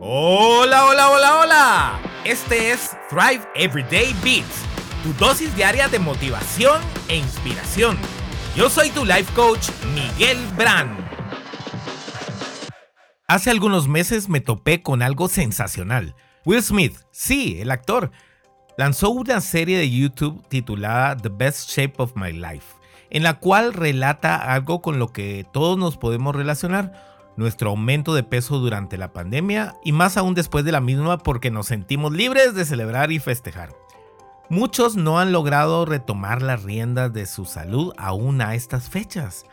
Hola, 0.00 0.86
hola, 0.86 1.10
hola, 1.10 1.40
hola. 1.40 2.00
Este 2.24 2.70
es 2.70 2.96
Thrive 3.10 3.40
Everyday 3.56 4.14
Beats, 4.22 4.62
tu 5.02 5.12
dosis 5.14 5.52
diaria 5.56 5.88
de 5.88 5.98
motivación 5.98 6.80
e 7.08 7.16
inspiración. 7.16 7.98
Yo 8.54 8.70
soy 8.70 8.90
tu 8.90 9.04
life 9.04 9.32
coach, 9.34 9.70
Miguel 9.94 10.38
Brand. 10.56 10.96
Hace 13.26 13.50
algunos 13.50 13.88
meses 13.88 14.28
me 14.28 14.40
topé 14.40 14.84
con 14.84 15.02
algo 15.02 15.26
sensacional. 15.26 16.14
Will 16.44 16.62
Smith, 16.62 16.96
sí, 17.10 17.60
el 17.60 17.72
actor, 17.72 18.12
lanzó 18.76 19.10
una 19.10 19.40
serie 19.40 19.78
de 19.78 19.90
YouTube 19.90 20.46
titulada 20.48 21.16
The 21.16 21.28
Best 21.28 21.70
Shape 21.70 21.94
of 21.96 22.12
My 22.14 22.30
Life, 22.30 22.66
en 23.10 23.24
la 23.24 23.40
cual 23.40 23.72
relata 23.72 24.36
algo 24.36 24.80
con 24.80 25.00
lo 25.00 25.08
que 25.08 25.44
todos 25.52 25.76
nos 25.76 25.96
podemos 25.96 26.36
relacionar 26.36 27.17
nuestro 27.38 27.70
aumento 27.70 28.14
de 28.14 28.24
peso 28.24 28.58
durante 28.58 28.98
la 28.98 29.12
pandemia 29.12 29.76
y 29.84 29.92
más 29.92 30.16
aún 30.16 30.34
después 30.34 30.64
de 30.64 30.72
la 30.72 30.80
misma 30.80 31.18
porque 31.18 31.52
nos 31.52 31.68
sentimos 31.68 32.12
libres 32.12 32.54
de 32.54 32.64
celebrar 32.64 33.12
y 33.12 33.20
festejar. 33.20 33.76
Muchos 34.50 34.96
no 34.96 35.20
han 35.20 35.30
logrado 35.30 35.84
retomar 35.84 36.42
las 36.42 36.64
riendas 36.64 37.12
de 37.12 37.26
su 37.26 37.44
salud 37.44 37.92
aún 37.96 38.40
a 38.40 38.56
estas 38.56 38.88
fechas. 38.88 39.46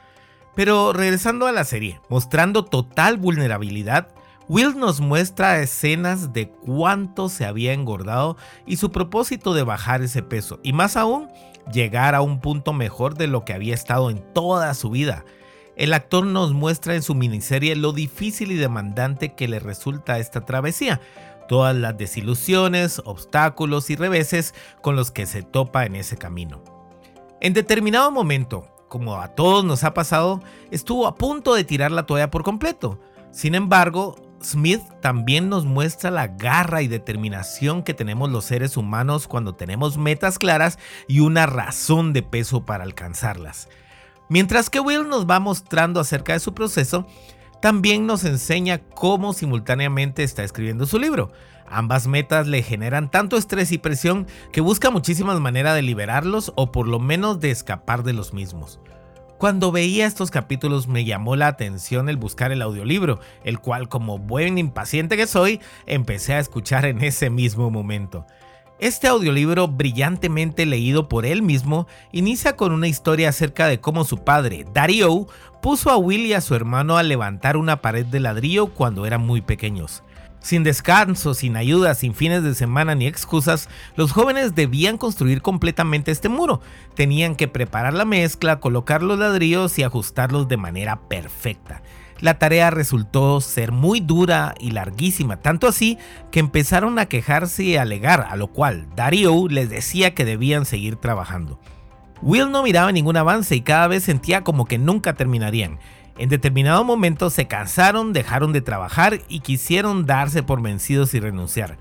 Pero 0.55 0.93
regresando 0.93 1.45
a 1.45 1.51
la 1.51 1.63
serie, 1.63 2.01
mostrando 2.09 2.65
total 2.65 3.17
vulnerabilidad, 3.17 4.07
Will 4.47 4.79
nos 4.79 4.99
muestra 4.99 5.59
escenas 5.59 6.33
de 6.33 6.49
cuánto 6.49 7.29
se 7.29 7.45
había 7.45 7.73
engordado 7.73 8.35
y 8.65 8.77
su 8.77 8.91
propósito 8.91 9.53
de 9.53 9.63
bajar 9.63 10.01
ese 10.01 10.23
peso, 10.23 10.59
y 10.63 10.71
más 10.71 10.97
aún, 10.97 11.29
llegar 11.71 12.15
a 12.15 12.21
un 12.21 12.39
punto 12.39 12.73
mejor 12.73 13.15
de 13.15 13.27
lo 13.27 13.43
que 13.43 13.53
había 13.53 13.73
estado 13.75 14.09
en 14.09 14.23
toda 14.33 14.73
su 14.73 14.89
vida. 14.89 15.23
El 15.75 15.93
actor 15.93 16.25
nos 16.25 16.53
muestra 16.53 16.95
en 16.95 17.01
su 17.01 17.15
miniserie 17.15 17.75
lo 17.75 17.91
difícil 17.91 18.51
y 18.51 18.55
demandante 18.55 19.33
que 19.33 19.47
le 19.47 19.59
resulta 19.59 20.19
esta 20.19 20.45
travesía, 20.45 21.01
todas 21.49 21.75
las 21.75 21.97
desilusiones, 21.97 23.01
obstáculos 23.03 23.89
y 23.89 23.95
reveses 23.95 24.53
con 24.81 24.95
los 24.95 25.11
que 25.11 25.25
se 25.25 25.43
topa 25.43 25.85
en 25.85 25.95
ese 25.95 26.17
camino. 26.17 26.63
En 27.41 27.53
determinado 27.53 28.09
momento, 28.09 28.67
como 28.87 29.17
a 29.17 29.29
todos 29.29 29.65
nos 29.65 29.83
ha 29.83 29.93
pasado, 29.93 30.41
estuvo 30.71 31.07
a 31.07 31.15
punto 31.15 31.53
de 31.53 31.65
tirar 31.65 31.91
la 31.91 32.05
toalla 32.05 32.31
por 32.31 32.43
completo. 32.43 32.99
Sin 33.31 33.53
embargo, 33.53 34.15
Smith 34.41 34.81
también 35.01 35.49
nos 35.49 35.65
muestra 35.65 36.11
la 36.11 36.27
garra 36.27 36.81
y 36.81 36.87
determinación 36.87 37.83
que 37.83 37.93
tenemos 37.93 38.29
los 38.29 38.45
seres 38.45 38.77
humanos 38.77 39.27
cuando 39.27 39.55
tenemos 39.55 39.97
metas 39.97 40.39
claras 40.39 40.79
y 41.07 41.19
una 41.19 41.45
razón 41.45 42.13
de 42.13 42.23
peso 42.23 42.63
para 42.63 42.83
alcanzarlas. 42.83 43.67
Mientras 44.29 44.69
que 44.69 44.79
Will 44.79 45.07
nos 45.07 45.27
va 45.27 45.39
mostrando 45.39 45.99
acerca 45.99 46.33
de 46.33 46.39
su 46.39 46.53
proceso, 46.53 47.05
también 47.61 48.05
nos 48.05 48.23
enseña 48.25 48.79
cómo 48.79 49.33
simultáneamente 49.33 50.23
está 50.23 50.43
escribiendo 50.43 50.85
su 50.85 50.99
libro. 50.99 51.31
Ambas 51.67 52.07
metas 52.07 52.47
le 52.47 52.61
generan 52.61 53.09
tanto 53.09 53.37
estrés 53.37 53.71
y 53.71 53.77
presión 53.77 54.27
que 54.51 54.61
busca 54.61 54.91
muchísimas 54.91 55.39
maneras 55.39 55.75
de 55.75 55.81
liberarlos 55.81 56.53
o 56.55 56.71
por 56.71 56.87
lo 56.87 56.99
menos 56.99 57.39
de 57.39 57.51
escapar 57.51 58.03
de 58.03 58.13
los 58.13 58.33
mismos. 58.33 58.79
Cuando 59.37 59.71
veía 59.71 60.05
estos 60.05 60.31
capítulos 60.31 60.87
me 60.87 61.03
llamó 61.03 61.35
la 61.35 61.47
atención 61.47 62.07
el 62.07 62.17
buscar 62.17 62.51
el 62.51 62.61
audiolibro, 62.61 63.19
el 63.43 63.59
cual 63.59 63.89
como 63.89 64.17
buen 64.17 64.57
impaciente 64.57 65.17
que 65.17 65.27
soy, 65.27 65.59
empecé 65.87 66.35
a 66.35 66.39
escuchar 66.39 66.85
en 66.85 67.03
ese 67.03 67.29
mismo 67.29 67.69
momento. 67.69 68.25
Este 68.77 69.07
audiolibro, 69.07 69.69
brillantemente 69.69 70.65
leído 70.65 71.07
por 71.07 71.25
él 71.25 71.41
mismo, 71.41 71.87
inicia 72.11 72.57
con 72.57 72.73
una 72.73 72.89
historia 72.89 73.29
acerca 73.29 73.67
de 73.67 73.79
cómo 73.79 74.03
su 74.03 74.17
padre, 74.17 74.65
Dario, 74.73 75.27
puso 75.61 75.91
a 75.91 75.97
Will 75.97 76.25
y 76.25 76.33
a 76.33 76.41
su 76.41 76.55
hermano 76.55 76.97
a 76.97 77.03
levantar 77.03 77.55
una 77.55 77.81
pared 77.81 78.05
de 78.05 78.19
ladrillo 78.19 78.67
cuando 78.67 79.05
eran 79.05 79.25
muy 79.25 79.39
pequeños. 79.39 80.03
Sin 80.45 80.61
descanso, 80.61 81.33
sin 81.33 81.57
ayuda, 81.57 81.95
sin 81.95 82.13
fines 82.13 82.43
de 82.43 82.53
semana 82.53 82.93
ni 82.93 83.07
excusas, 83.07 83.67
los 83.95 84.11
jóvenes 84.11 84.53
debían 84.53 84.99
construir 84.99 85.41
completamente 85.41 86.11
este 86.11 86.29
muro. 86.29 86.61
Tenían 86.93 87.35
que 87.35 87.47
preparar 87.47 87.95
la 87.95 88.05
mezcla, 88.05 88.59
colocar 88.59 89.01
los 89.01 89.17
ladrillos 89.17 89.79
y 89.79 89.81
ajustarlos 89.81 90.47
de 90.47 90.57
manera 90.57 90.99
perfecta. 91.09 91.81
La 92.19 92.37
tarea 92.37 92.69
resultó 92.69 93.41
ser 93.41 93.71
muy 93.71 94.01
dura 94.01 94.53
y 94.59 94.69
larguísima, 94.69 95.37
tanto 95.37 95.67
así 95.67 95.97
que 96.29 96.41
empezaron 96.41 96.99
a 96.99 97.07
quejarse 97.07 97.63
y 97.63 97.77
alegar, 97.77 98.27
a 98.29 98.35
lo 98.35 98.49
cual 98.49 98.85
Dario 98.95 99.47
les 99.49 99.71
decía 99.71 100.13
que 100.13 100.25
debían 100.25 100.65
seguir 100.65 100.97
trabajando. 100.97 101.59
Will 102.21 102.51
no 102.51 102.61
miraba 102.61 102.91
ningún 102.91 103.17
avance 103.17 103.55
y 103.55 103.61
cada 103.61 103.87
vez 103.87 104.03
sentía 104.03 104.43
como 104.43 104.65
que 104.65 104.77
nunca 104.77 105.15
terminarían. 105.15 105.79
En 106.17 106.29
determinado 106.29 106.83
momento 106.83 107.29
se 107.29 107.47
cansaron, 107.47 108.13
dejaron 108.13 108.53
de 108.53 108.61
trabajar 108.61 109.19
y 109.27 109.41
quisieron 109.41 110.05
darse 110.05 110.43
por 110.43 110.61
vencidos 110.61 111.13
y 111.13 111.19
renunciar. 111.19 111.77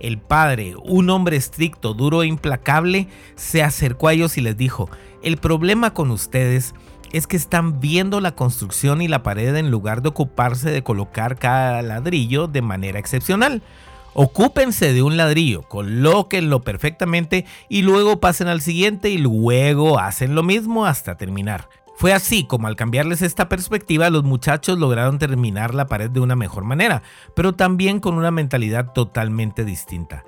El 0.00 0.18
padre, 0.18 0.74
un 0.82 1.08
hombre 1.08 1.36
estricto, 1.36 1.94
duro 1.94 2.22
e 2.22 2.26
implacable, 2.26 3.08
se 3.36 3.62
acercó 3.62 4.08
a 4.08 4.12
ellos 4.12 4.36
y 4.36 4.40
les 4.40 4.56
dijo, 4.56 4.90
el 5.22 5.36
problema 5.36 5.94
con 5.94 6.10
ustedes 6.10 6.74
es 7.12 7.26
que 7.26 7.36
están 7.36 7.80
viendo 7.80 8.20
la 8.20 8.34
construcción 8.34 9.00
y 9.00 9.08
la 9.08 9.22
pared 9.22 9.54
en 9.54 9.70
lugar 9.70 10.02
de 10.02 10.08
ocuparse 10.08 10.70
de 10.70 10.82
colocar 10.82 11.38
cada 11.38 11.80
ladrillo 11.82 12.48
de 12.48 12.62
manera 12.62 12.98
excepcional. 12.98 13.62
Ocúpense 14.14 14.92
de 14.92 15.02
un 15.02 15.16
ladrillo, 15.16 15.62
colóquenlo 15.62 16.62
perfectamente 16.62 17.44
y 17.68 17.82
luego 17.82 18.18
pasen 18.18 18.48
al 18.48 18.62
siguiente 18.62 19.10
y 19.10 19.18
luego 19.18 19.98
hacen 19.98 20.34
lo 20.34 20.42
mismo 20.42 20.86
hasta 20.86 21.16
terminar. 21.16 21.68
Fue 21.96 22.12
así 22.12 22.44
como 22.44 22.66
al 22.66 22.76
cambiarles 22.76 23.22
esta 23.22 23.48
perspectiva 23.48 24.10
los 24.10 24.22
muchachos 24.22 24.78
lograron 24.78 25.18
terminar 25.18 25.74
la 25.74 25.86
pared 25.86 26.10
de 26.10 26.20
una 26.20 26.36
mejor 26.36 26.64
manera, 26.64 27.02
pero 27.34 27.54
también 27.54 28.00
con 28.00 28.14
una 28.14 28.30
mentalidad 28.30 28.92
totalmente 28.92 29.64
distinta. 29.64 30.24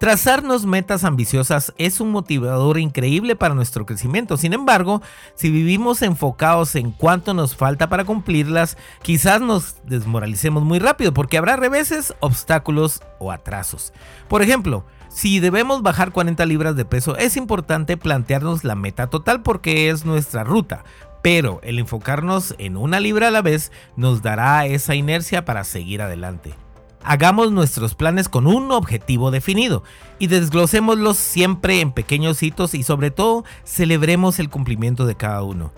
Trazarnos 0.00 0.64
metas 0.64 1.04
ambiciosas 1.04 1.74
es 1.76 2.00
un 2.00 2.10
motivador 2.10 2.78
increíble 2.78 3.36
para 3.36 3.54
nuestro 3.54 3.84
crecimiento. 3.84 4.38
Sin 4.38 4.54
embargo, 4.54 5.02
si 5.34 5.50
vivimos 5.50 6.00
enfocados 6.00 6.74
en 6.74 6.90
cuánto 6.90 7.34
nos 7.34 7.54
falta 7.54 7.90
para 7.90 8.06
cumplirlas, 8.06 8.78
quizás 9.02 9.42
nos 9.42 9.76
desmoralicemos 9.84 10.62
muy 10.62 10.78
rápido 10.78 11.12
porque 11.12 11.36
habrá 11.36 11.56
reveses, 11.56 12.14
obstáculos 12.20 13.02
o 13.18 13.30
atrasos. 13.30 13.92
Por 14.26 14.40
ejemplo, 14.40 14.86
si 15.10 15.38
debemos 15.38 15.82
bajar 15.82 16.12
40 16.12 16.46
libras 16.46 16.76
de 16.76 16.86
peso, 16.86 17.18
es 17.18 17.36
importante 17.36 17.98
plantearnos 17.98 18.64
la 18.64 18.76
meta 18.76 19.08
total 19.08 19.42
porque 19.42 19.90
es 19.90 20.06
nuestra 20.06 20.44
ruta. 20.44 20.82
Pero 21.20 21.60
el 21.62 21.78
enfocarnos 21.78 22.54
en 22.56 22.78
una 22.78 23.00
libra 23.00 23.28
a 23.28 23.30
la 23.30 23.42
vez 23.42 23.70
nos 23.96 24.22
dará 24.22 24.64
esa 24.64 24.94
inercia 24.94 25.44
para 25.44 25.62
seguir 25.62 26.00
adelante. 26.00 26.54
Hagamos 27.02 27.50
nuestros 27.50 27.94
planes 27.94 28.28
con 28.28 28.46
un 28.46 28.70
objetivo 28.72 29.30
definido 29.30 29.82
y 30.18 30.26
desglosémoslos 30.26 31.16
siempre 31.16 31.80
en 31.80 31.92
pequeños 31.92 32.42
hitos 32.42 32.74
y 32.74 32.82
sobre 32.82 33.10
todo 33.10 33.44
celebremos 33.64 34.38
el 34.38 34.50
cumplimiento 34.50 35.06
de 35.06 35.14
cada 35.14 35.42
uno. 35.42 35.72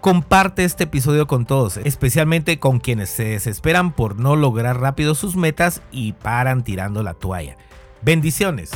Comparte 0.00 0.64
este 0.64 0.84
episodio 0.84 1.26
con 1.26 1.44
todos, 1.44 1.76
especialmente 1.76 2.58
con 2.58 2.78
quienes 2.78 3.10
se 3.10 3.24
desesperan 3.24 3.92
por 3.92 4.18
no 4.18 4.36
lograr 4.36 4.80
rápido 4.80 5.14
sus 5.14 5.36
metas 5.36 5.82
y 5.90 6.12
paran 6.12 6.64
tirando 6.64 7.02
la 7.02 7.14
toalla. 7.14 7.56
Bendiciones. 8.00 8.70